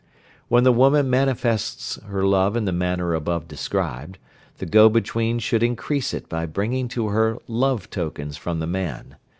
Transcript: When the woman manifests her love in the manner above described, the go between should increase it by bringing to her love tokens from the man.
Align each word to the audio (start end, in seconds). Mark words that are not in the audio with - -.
When 0.47 0.63
the 0.63 0.71
woman 0.71 1.11
manifests 1.11 2.01
her 2.05 2.25
love 2.25 2.55
in 2.55 2.65
the 2.65 2.71
manner 2.71 3.13
above 3.13 3.47
described, 3.47 4.17
the 4.57 4.65
go 4.65 4.89
between 4.89 5.37
should 5.37 5.61
increase 5.61 6.11
it 6.11 6.27
by 6.27 6.47
bringing 6.47 6.87
to 6.87 7.09
her 7.09 7.37
love 7.47 7.87
tokens 7.91 8.35
from 8.35 8.57
the 8.61 8.65
man. 8.65 9.15